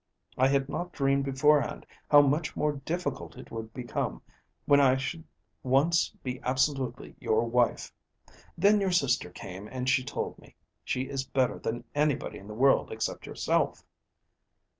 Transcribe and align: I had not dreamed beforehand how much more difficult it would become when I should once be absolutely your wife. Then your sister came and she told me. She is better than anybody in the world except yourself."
I 0.35 0.47
had 0.47 0.67
not 0.67 0.93
dreamed 0.93 1.25
beforehand 1.25 1.85
how 2.09 2.21
much 2.23 2.55
more 2.55 2.71
difficult 2.71 3.37
it 3.37 3.51
would 3.51 3.71
become 3.71 4.23
when 4.65 4.79
I 4.79 4.97
should 4.97 5.23
once 5.61 6.09
be 6.23 6.41
absolutely 6.41 7.15
your 7.19 7.45
wife. 7.47 7.93
Then 8.57 8.81
your 8.81 8.89
sister 8.91 9.29
came 9.29 9.67
and 9.67 9.87
she 9.87 10.03
told 10.03 10.39
me. 10.39 10.55
She 10.83 11.03
is 11.03 11.23
better 11.23 11.59
than 11.59 11.83
anybody 11.93 12.39
in 12.39 12.47
the 12.47 12.55
world 12.55 12.91
except 12.91 13.27
yourself." 13.27 13.83